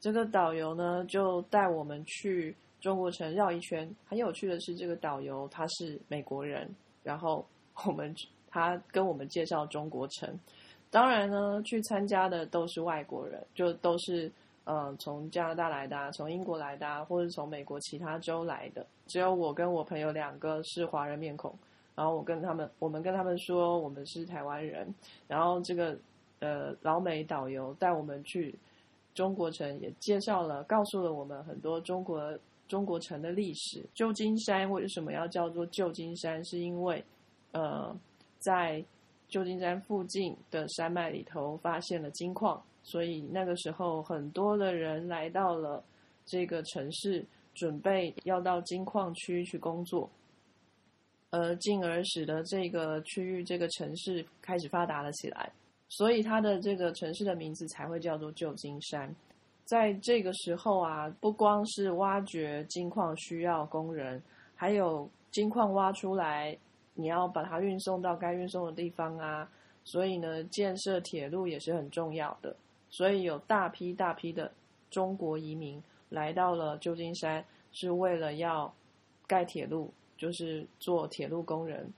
[0.01, 2.55] 这个导游呢，就带我们去。
[2.81, 6.66] 中国城绕一圈，很有趣的是，这个导游他是美国人，
[7.03, 7.45] 然后
[7.85, 8.16] 我们
[8.49, 10.35] 他跟我们介绍中国城。
[10.90, 14.33] 当然呢，去参加的都是外国人，就都是
[14.64, 18.87] 呃从加拿大来的，从英国来的，或者从美国其他州来的。
[19.07, 21.55] 只有我跟我朋友两个是华人面孔，
[21.94, 24.92] 然后我跟他们，我们跟他们说我们是台湾人，
[25.27, 25.99] 然后这个
[26.38, 28.55] 呃老美导游带我们去
[29.14, 32.38] 中国城，也介绍了，告诉了我们很多中国。
[32.68, 36.44] 中国城的历史，旧金山为什么要叫做旧金山？
[36.44, 37.05] 是因为，
[37.51, 37.92] 呃，
[38.38, 38.81] 在
[39.27, 45.83] 旧金山附近的山脉里头发现了金矿，所以那个时候很多的人来到了
[46.25, 50.09] 这个城市，准备要到金矿区去工作，
[51.31, 55.53] 呃，进而使得这个区域这个城市开始发达了起来，
[55.88, 59.14] 所以它的这个城市的名字才会叫做旧金山。
[59.64, 64.21] 在这个时候啊，不光是挖掘金矿需要工人，
[64.57, 66.57] 还有金矿挖出来，
[66.95, 69.49] 你要把它运送到该运送的地方啊。
[69.85, 72.55] 所以呢，建设铁路也是很重要的。
[72.90, 74.53] 所以有大批大批的
[74.90, 78.72] 中国移民来到了旧金山，是为了要
[79.26, 81.90] 盖铁路，就是做铁路工人。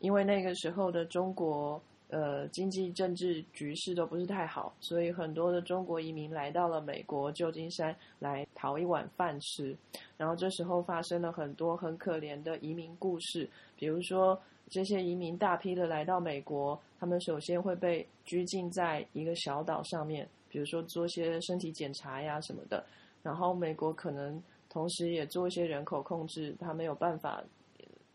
[0.00, 1.82] 因为那个时候的中国。
[2.10, 9.76] 呃，经济政治局势都不是太好，所以很多的中国移民来到了美国旧金山来讨一碗饭吃。
[10.16, 22.84] 然后这时候发生了很多很可怜的移民故事，比如说这些移民大批的来到美国，他们首先会被拘禁在一个小岛上面，比如说做些身体检查呀什么的。
[23.22, 27.42] 然后美国可能同时也做一些人口控制，他没有办法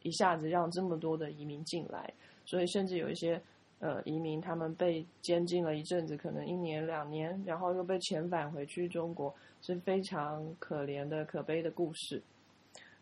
[0.02, 2.14] 一下子让这么多的移民进来，
[2.46, 3.40] 所以甚至有一些
[3.80, 12.22] 呃移民他们被监禁了一阵子，可能一年两年，然后又被遣返回去中国，是非常可怜的可悲的故事。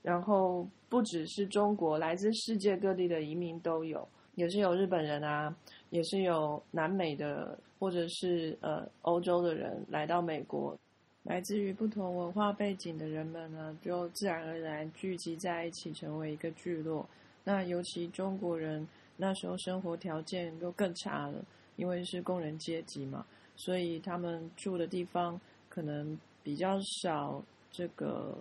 [0.02, 5.56] 然后不只是中国，来自世界各地的移民都有，也是有日本人啊，
[5.90, 10.78] 也是有南美的或者是呃欧洲的人来到美国。
[11.24, 17.08] 来自于不同文化背景的人们呢，就自然而然聚集在一起，成为一个聚落。
[17.44, 18.88] 那尤其中国人
[19.18, 23.24] 那时候生活条件又更差了，因为是工人阶级嘛，
[23.56, 28.36] 所以他们住的地方可能比较少这个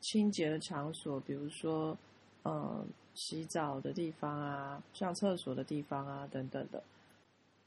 [0.00, 1.96] 清洁的场所，比如说
[2.44, 6.82] 嗯洗澡的地方啊、上厕所的地方啊等等的。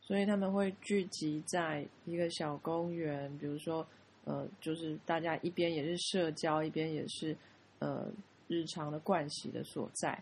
[0.01, 3.85] 所以他们会聚集在一个小公园，比如说。
[4.23, 7.35] 呃，就是大家一边也是社交，一边也是
[7.79, 8.05] 呃
[8.47, 10.21] 日常的惯习的所在，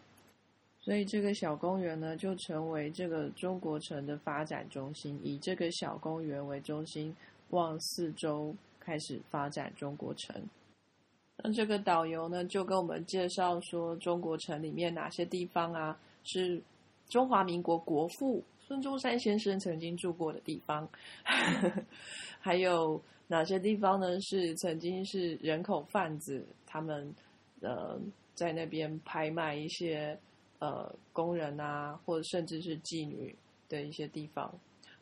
[0.79, 7.13] 所以这个小公园呢，就成为这个中国城的发展中心，以这个小公园为中心，
[7.49, 10.41] 往四周开始发展中国城。
[11.43, 16.61] 那这个导游呢，就跟我们介绍说，中国城里面哪些地方啊，是
[17.07, 20.87] 中华民国国父孙中山先生曾经住过的地方，
[22.39, 23.01] 还有。
[23.31, 24.19] 哪些地方呢？
[24.21, 27.13] 是曾经是人口贩子，他们
[27.61, 27.95] 呃
[28.33, 30.17] 在那边拍卖一些
[30.57, 33.35] 呃工人啊，或者甚至是妓女
[33.67, 34.51] 的一些地方，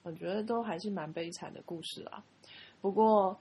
[0.04, 2.22] 我觉得都还是蛮悲惨的故事啊。
[2.82, 3.40] 不过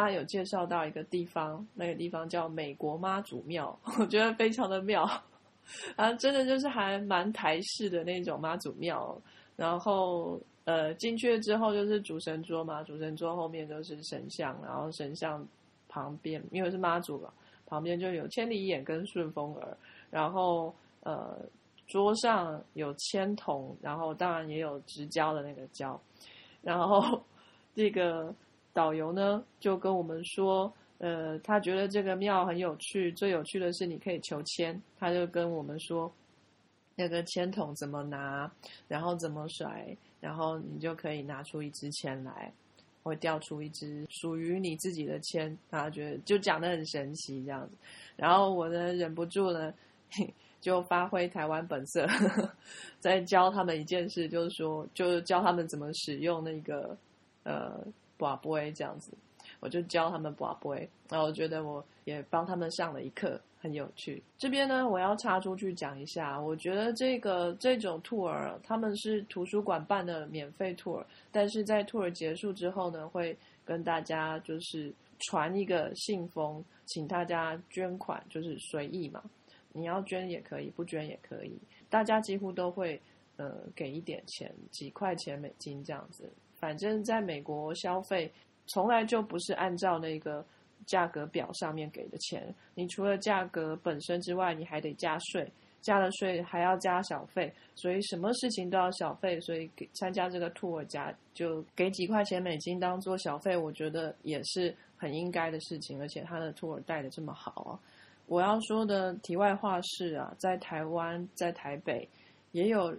[0.00, 5.02] 他有介绍到一个地方，那个地方叫美国妈祖庙， 我觉得非常的妙
[5.96, 9.16] 啊，真的就是还蛮台式的那种妈祖庙，
[9.56, 10.40] 然后。
[10.64, 15.44] 呃，进去了之后就是主神桌嘛，主神桌后面就是神像，然后神像
[15.88, 17.32] 旁边因为是妈祖嘛，
[17.66, 19.76] 旁边就有千里眼跟顺风耳，
[20.08, 21.36] 然后呃
[21.88, 26.00] 桌上有签筒，然后当然也有直交的那个交，
[26.62, 27.20] 然后
[27.74, 28.32] 这个
[28.72, 36.12] 导游呢就跟我们说，呃，他觉得这个庙很有趣，最有趣的是你可以求签，他就跟我们说
[36.94, 38.50] 那个签筒怎么拿，
[38.88, 39.96] 然后怎么甩。
[40.22, 42.52] 然后你就可以拿出一支签来，
[43.02, 45.58] 会掉出一支属于你自己的签。
[45.68, 47.74] 他觉得就讲的很神奇这样子，
[48.14, 49.74] 然后我呢忍不住呢，
[50.62, 52.06] 就发挥台湾本色，
[53.00, 56.96] 在教他们一件事，就是说，就是教他们怎么使用那个
[57.42, 57.84] 呃
[58.22, 59.12] 卜杯这样子。
[59.58, 63.40] 我就教他们卜杯，然后我觉得我也帮他们上了一课。
[63.60, 66.36] 很有趣，这边呢，我要插出去讲一下。
[66.36, 79.22] 我觉得这个这种 tour，他们是图书馆办的免费 tour，但是在 tour 结束之后呢，会跟大家就是传一个信封，请大家捐款，就是随意嘛，
[79.72, 81.56] 你要捐也可以，不捐也可以。
[81.88, 83.00] 大家几乎都会
[83.36, 86.28] 呃给一点钱，几块钱美金这样子。
[86.62, 88.32] 反正在美国消费
[88.68, 90.42] 从来就不是按照那个。
[90.84, 95.48] 价格表上面给的钱，你除了价格本身之外，你还得加税，
[95.80, 107.78] 加了税还要加小费，所以什么事情都要小费，所以给参加这个 tour 加就给几块钱美金当做小费，我觉得也是很应该的事情，而且他的 tour 带的这么好啊。
[108.26, 112.08] 我要说的题外话是啊，在台湾在台北
[112.50, 112.92] 也有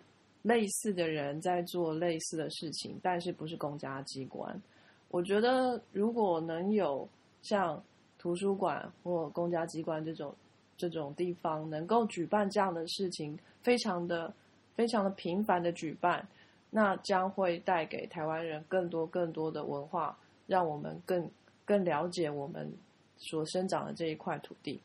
[0.43, 4.61] 类似的人在做类似的事情，但是不是公家机关。
[5.09, 7.09] 我觉得如果能有。
[7.43, 7.83] 像
[8.17, 10.33] 图书馆或公家机关这种
[10.77, 14.33] 这种地方，能够举办这样的事情，非常的
[14.75, 16.25] 非常的频繁的举办，
[16.69, 21.29] 那将会带给台湾人更多更多的文化，让我们更
[21.65, 22.71] 更了解我们
[23.17, 24.79] 所生长的这一块土地。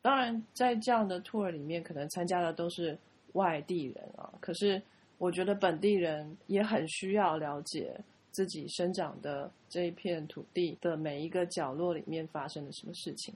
[0.00, 2.96] 当然，在这样的 tour 里面，可能参加的都是
[3.32, 4.80] 外地人啊，可是
[5.18, 7.94] 我觉得本地人也很需要了解。
[8.30, 13.34] 自己生长的这一片土地的每一个角落里面发生了什么事情？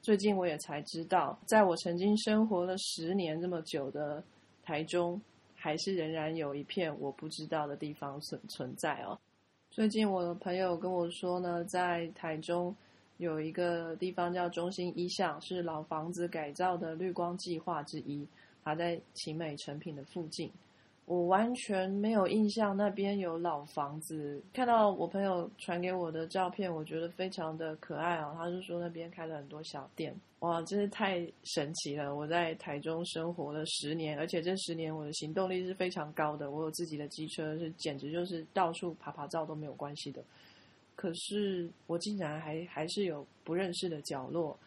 [0.00, 4.22] 最近我也才知道，在我曾经生活了十年这么久的
[4.62, 5.20] 台中，
[5.56, 9.18] 还是仍然有一片我不知道的地方存存在哦。
[9.68, 12.72] 最近我的朋友跟我说呢，在台中
[13.16, 18.24] 有一个地方叫中心一巷，是老房子改造的绿光计划之一，
[18.66, 20.50] 它在奇美成品的附近。
[21.04, 24.42] 我完全没有印象那边有老房子。
[24.52, 28.34] 看到我朋友传给我的照片，我觉得非常的可爱啊。
[28.36, 32.12] 他就说那边开了很多小店，哇，真是太神奇了！
[32.12, 36.50] 我在台中生活了十年，而且这十年我的行动力是非常高的。
[36.50, 40.20] 我有自己的机车，是简直就是到处爬爬照都没有关系的。
[40.96, 44.58] 可是我竟然还还是有不认识的角落，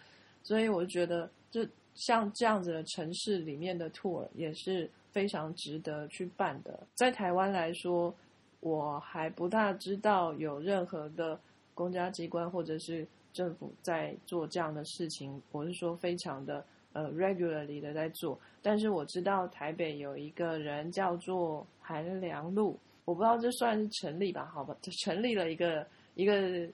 [0.41, 1.67] 所以我觉得，这
[1.99, 6.79] 像这样子的城市里面的 tour 也是非常值得去办的。
[6.95, 8.13] 在台湾来说，
[8.61, 11.39] 我还不大知道有任何的
[11.73, 15.41] 公家机关或者是政府在做这样的事情。
[15.51, 18.39] 我是说，非常的呃 regularly 的在做。
[18.61, 22.79] 但是我知道台北有一个人叫做韩良路。
[23.05, 24.45] 我不知道这算是成立吧？
[24.53, 26.69] 好吧，成立了一个一个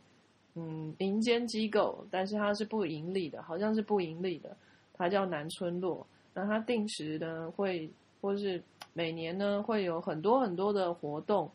[0.55, 4.55] 嗯民间机构，但是它是不盈利的，好像是不盈利的。
[4.97, 7.89] 它叫南村落，那它定时呢会，
[8.21, 8.61] 或是
[8.93, 11.49] 每年呢会有很多很多的活动。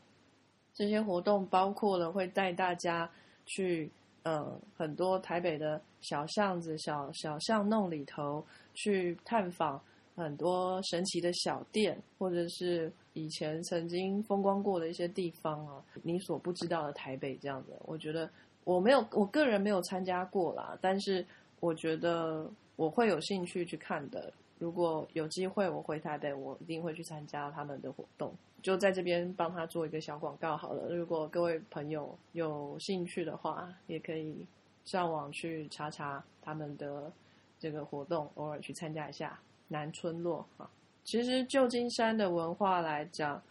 [0.73, 3.11] 这些活动包括了会带大家
[3.47, 3.91] 去
[4.23, 9.81] 呃很多台北的小巷子、小小巷弄里头去探访。
[10.17, 18.29] 很多神奇的小店，或者是以前曾经风光过的一些地方啊，你所不知道的台北这样子，我觉得
[18.65, 21.25] 我没有，我个人没有参加过啦，但是
[21.59, 22.47] 我觉得
[22.81, 24.33] 我会有兴趣去看的。
[24.59, 28.33] 如果有机会我回台北，我一定会去参加他们的活动。
[28.63, 30.89] 就在这边帮他做一个小广告好了。
[30.95, 34.47] 如果各位朋友有兴趣的话，也可以
[34.87, 37.13] 上网去查查他们的
[37.59, 39.39] 这个活动，偶尔去参加一下。
[39.69, 40.69] 南村落哈，
[41.05, 43.43] 其实旧金山的文化来讲，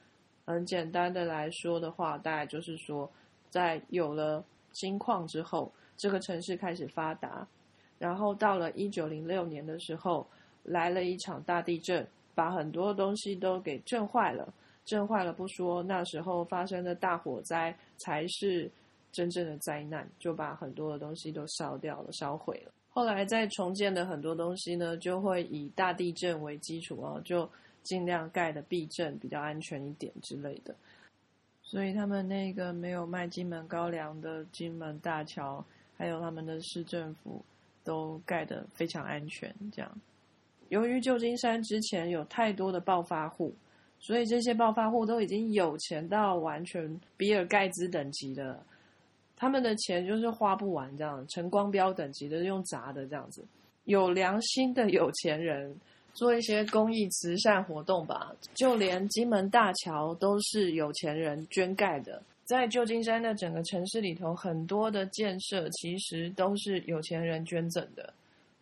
[0.46, 3.08] 很简单的来说的话，大概就是说，
[3.52, 7.48] 在有了金矿之后，这个城市开始发达，
[8.00, 10.26] 然后到了一九零六年的时候，
[10.64, 14.52] 来了一场大地震，把很多东西都给震坏了，
[14.86, 18.72] 震坏了不说，那时候发生的大火灾才是
[19.12, 22.72] 真正的灾难，就把很多的东西都烧掉了，烧毁了。
[22.90, 27.50] 后来再重建的很多东西呢，就会以大地震为基础哦，就
[27.84, 30.76] 尽量盖的避震比较安全一点之类的。
[31.62, 35.64] 所以他们那个没有卖金门高粱的金门大桥，
[35.96, 37.44] 还有他们的市政府
[37.90, 39.52] 都盖得非常安全。
[39.72, 39.92] 这样，
[40.68, 43.52] 由于旧金山之前有太多的暴发户，
[44.00, 48.64] 所以这些暴发户都已经有钱到完全比尔盖茨等级的。
[49.36, 53.44] 他们的钱就是花不完，这样陈光标等级的用砸的这样子，
[53.86, 55.76] 有良心的有钱人
[56.14, 58.32] 做一些公益慈善活动吧。
[58.54, 68.12] 就连金门大桥都是有钱人捐盖的，在旧金山的整个城市里头，很多的建设其实都是有钱人捐赠的，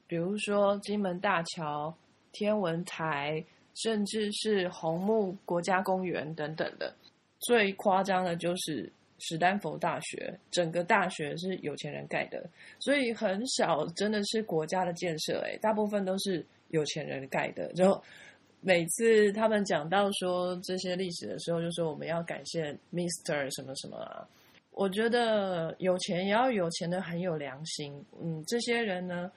[0.08, 1.96] 比如说金门大桥、
[2.34, 3.42] 天文台，
[3.76, 6.94] 甚至是红木国家公园等等的。
[7.40, 8.92] 最夸张的就是。
[9.20, 17.74] 史丹佛大学整个大学是有钱人盖的，所以很少真的是国家的建设，诶，大部分都是有钱人盖的。
[17.74, 18.00] 就
[18.62, 24.28] 每次他们讲到说这些历史的时候，就说我们要感谢 Mister 什么什么啊。
[24.72, 28.04] 我觉得有钱也要有钱的很有良心。
[28.22, 29.32] 嗯，这些人呢，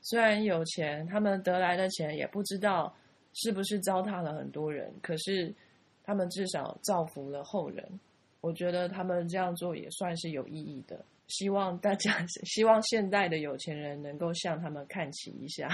[0.00, 2.94] 虽然有钱，他们得来的钱也不知道
[3.34, 5.54] 是不是糟蹋了很多人，可是
[6.04, 7.86] 他们至少造福了后人。
[8.40, 11.04] 我觉得他们这样做也算是有意义的。
[11.26, 15.68] 希望大家， 希望现代的有钱人能够向他们看齐一下。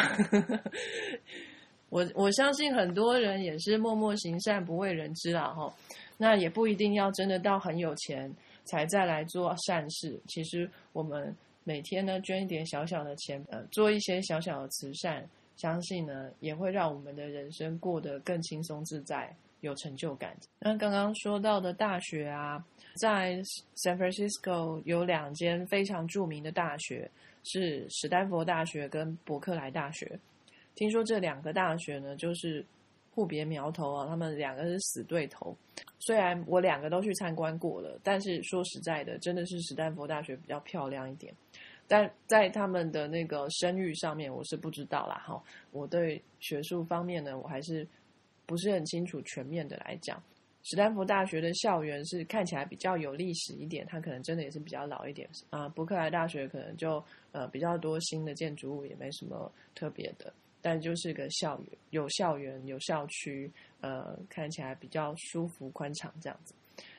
[1.94, 5.46] 我我相信很多人也是默默行善，不为人知啦。
[5.54, 5.72] 哈。
[6.16, 8.28] 那也不一定要真的到很有钱
[8.64, 10.20] 才再来做善事。
[10.26, 11.32] 其实我们
[11.62, 15.24] 每天呢捐一点小小的钱，呃，做一些小小的慈善，
[15.56, 19.32] 相信呢也会让我们的人生过得更轻松自在。
[19.60, 20.36] 有成就感。
[20.58, 22.62] 那刚刚说到的大学啊，
[22.96, 23.40] 在
[23.76, 27.10] San Francisco 有两间非常著名的大学，
[27.44, 30.18] 是史丹佛大学跟伯克莱大学。
[30.74, 32.64] 听说这两个大学呢，就是
[33.12, 35.56] 互别苗头啊，他们两个是死对头。
[35.98, 41.32] 虽然我两个都去参观过了，但是说实在的，真的是史丹佛大学比较漂亮一点。
[41.86, 45.22] 但在他们的那个声誉上面，我是不知道啦。
[45.26, 47.86] 哈，我对学术方面呢，我还是。
[48.46, 50.22] 不是很清楚全面的来讲，
[50.64, 55.66] 史丹福大学的校园是看起来比较有历史一点，它可能真的也是比较老一点啊。
[55.66, 57.02] 伯克莱大学可能就
[57.32, 60.30] 呃比较多新的建筑物，也没什么特别的，
[60.64, 63.52] 但就是个校园，有校园有校区，
[63.82, 66.54] 呃看起来比较舒服宽敞这样子。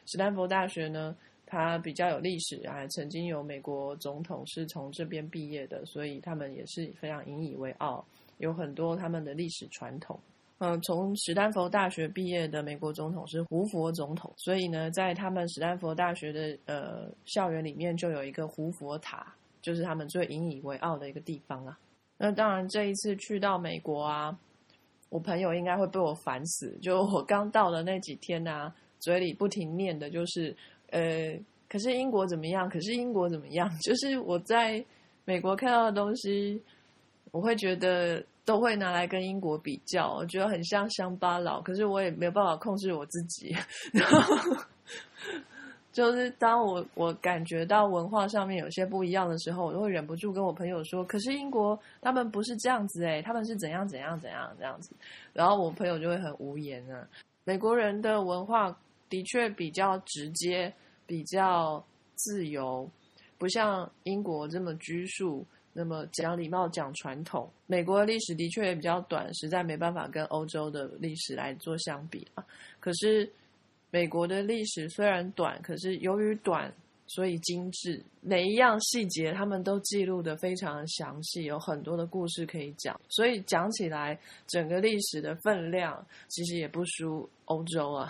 [0.06, 8.06] 史丹佛大学呢，它比较有历史啊，曾经有美国总统是从这边毕业的，所以他们也是非常引以为傲，
[8.38, 10.20] 有很多他们的历史传统。
[10.60, 21.80] 嗯，从史丹佛大学毕业的美国总统是胡佛总统，所以呢，在他们史丹佛大学的呃校园里面就有一个胡佛塔，就是他们最引以为傲的一个地方啊。
[22.18, 24.38] 那当然，这一次去到美国啊，
[25.10, 26.78] 我朋友应该会被我烦死。
[26.82, 30.56] 就我刚到的那几天啊，嘴里不停念的就是
[30.92, 31.38] 呃
[31.68, 32.70] 可是英国怎么样？
[32.70, 33.70] 可是英国怎么样？
[33.84, 34.84] 就是我在
[35.26, 36.62] 美国看到的东西，
[37.32, 41.62] 我会觉得都会拿来跟英国比较，我觉得很像乡巴佬。
[41.62, 43.54] 可是我也没有办法控制我自己。
[45.96, 54.94] 就是当我我感觉到文化上面有些不一样的时候，我都会忍不住跟我朋友说：“可是英国他们不是这样子诶，他们是怎样怎样怎样这样子。”
[55.32, 57.08] 然后我朋友就会很无言啊。
[57.46, 58.78] 美国人的文化
[59.10, 60.74] 的确比较直接，
[61.08, 61.82] 比较
[62.16, 62.86] 自由，
[63.38, 67.50] 不像英国这么拘束，那么讲礼貌、讲传统。
[67.68, 72.44] 美国的历史的确也比较短，实在没办法跟欧洲的历史来做相比啊。
[72.82, 73.32] 可是。
[73.92, 76.74] 美国的历史虽然短，可是由于短，
[77.08, 78.04] 所以精致。
[78.22, 83.00] 每一样细节，他们都记录得非常详细，有很多的故事可以讲。
[83.10, 88.10] 所以讲起来，整个历史的分量其实也不输欧洲啊。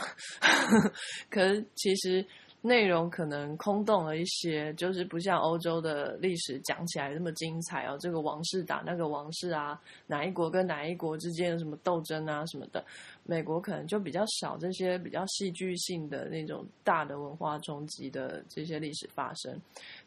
[1.29, 2.25] 可是其实。
[2.65, 7.95] 内容可能空洞了一些，就是不像欧洲的历史讲起来那么精彩哦。
[7.99, 12.83] 这个王室打那个王室啊，哪一国跟哪一国之间有什么斗争啊什么的，
[13.23, 19.55] 美国可能就比较少这些比较戏剧性的那种大的文化冲击的这些历史发生。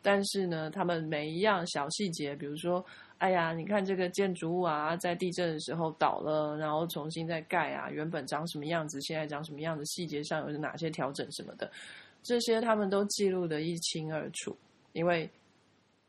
[0.03, 2.85] 但是呢，他们每一样小细节，比如说，
[3.19, 11.71] 哎呀，你看这个建筑物啊，在地震的时候倒了，然后重新再盖啊，原本长什么样子，现在长什么样子，细节上有哪些调整什么的。
[12.23, 14.57] 这些他们都记录的一清二楚，
[14.93, 15.29] 因为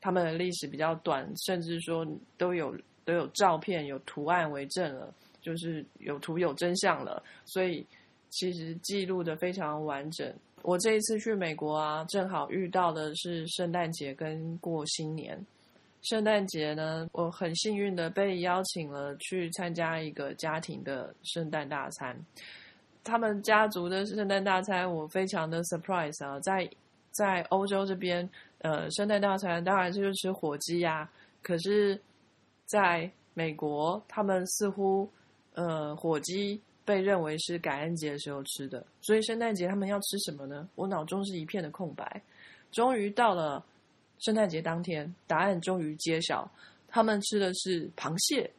[0.02, 2.06] 他们的历史比较短，甚至说
[2.38, 7.86] 都有都有照片、有图案为证了，就是有图有真相了，所以
[8.30, 10.34] 其实记录的非常完整。
[10.62, 15.40] 我这一次去美国啊，正好遇到的是圣诞节跟过新年。
[16.02, 22.18] 圣诞节呢，我很幸运的被邀请了去参加一个家庭的圣诞大餐。
[23.10, 26.40] 他们家族的圣诞大餐，我非常的 surprise 啊！
[26.40, 26.70] 在
[27.12, 28.30] 在欧洲这边，
[28.60, 31.10] 呃，圣诞大餐当然就是吃火鸡呀。
[31.42, 32.00] 可是，
[32.66, 35.10] 在美国，他们似乎
[35.54, 40.68] 呃，火鸡被认为是感恩节的时候吃的，所以圣诞节他们要吃什么呢？
[40.76, 42.22] 我脑中是一片的空白。
[42.72, 43.64] 终于到了
[44.20, 46.50] 圣诞节当天，答案终于揭晓，
[46.88, 48.50] 他们吃的是螃蟹。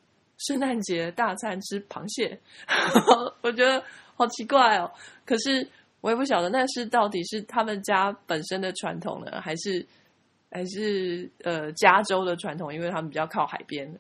[0.47, 2.39] 圣诞节大餐吃螃蟹，
[3.43, 3.83] 我觉得。
[4.21, 4.93] 好奇怪哦！
[5.25, 5.67] 可是
[6.03, 9.87] 我也不晓得那是到底是他们家本身的传统呢，还是
[10.51, 12.75] 还是呃加州的传统？
[12.75, 13.91] 因为他们比较靠海边，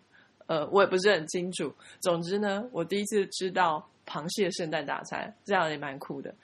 [0.44, 1.74] 呃，我也不是很清楚。
[2.00, 6.34] 总之呢，我第一次吃到螃蟹圣诞大餐，这样也蛮酷的。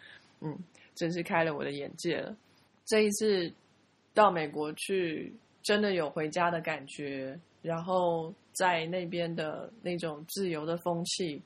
[0.41, 0.59] 嗯，
[0.95, 2.35] 真是开了我的眼界了。
[2.87, 3.53] 这一次
[4.15, 7.39] 到美国去，真的有回家的感觉。
[7.61, 11.41] 然后在那边的那种自由的风气。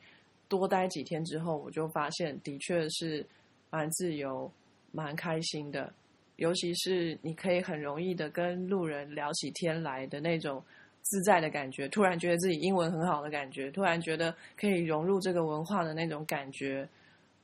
[0.48, 3.24] 多待几天之后，我就发现的确是
[3.70, 4.50] 蛮自由、
[4.90, 5.92] 蛮开心的。
[6.36, 10.60] 尤其是你可以很容易的跟路人聊起天来的那种
[11.02, 16.88] 自在的感觉，突然觉得自己英文很好的感觉，突然觉得可以融入这个文化的那种感觉，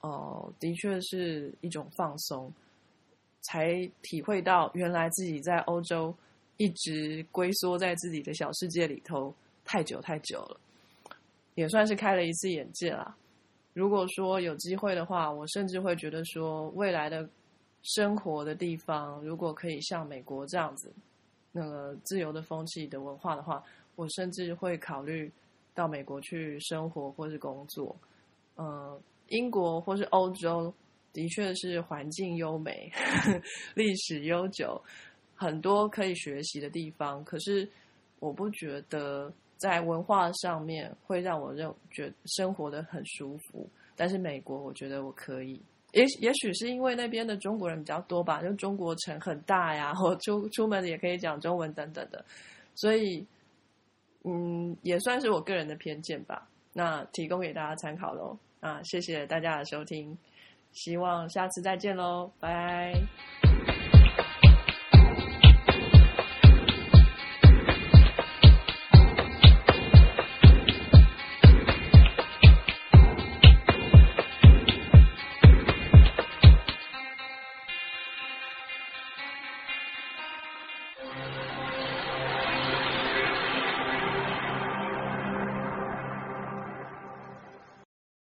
[0.00, 2.52] 哦，的确是一种放松。
[3.42, 6.12] 才体会到原来自己在欧洲
[6.56, 9.32] 一直龟缩在自己的小世界里头
[9.66, 10.58] 太久太久了。
[11.54, 13.16] 也算是开了一次眼界啦。
[13.72, 17.26] 如果说有机会的话，我甚至会觉得说，未来的
[17.82, 20.92] 生活的地方，如果可以像美国这样子，
[21.52, 23.64] 那个自由的风气的文化的话，
[23.94, 25.32] 我甚至会考虑
[25.74, 27.96] 到美国去生活或是工作。
[28.58, 30.70] 嗯，英国或是欧洲
[31.14, 32.92] 的确是环境优美，
[33.74, 34.78] 历史悠久，
[35.34, 37.24] 很多可以学习的地方。
[37.24, 37.66] 可是
[38.18, 39.32] 我不觉得。
[39.56, 45.60] 在文化上面会让我认觉生活的很舒服，但是美国我觉得我可以，
[45.92, 52.24] 也也许是因为那边的中国人比较多吧，就中国城很大呀， 或出出门也可以讲中文等等的，
[52.74, 53.26] 所以
[54.24, 56.48] 嗯，也算是我个人的偏见吧。
[56.72, 58.36] 那提供给大家参考喽。
[58.60, 60.16] 啊，谢谢大家的收听，
[60.72, 63.45] 希望下次再见喽，拜。